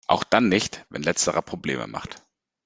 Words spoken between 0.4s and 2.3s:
nicht, wenn letzterer Probleme macht.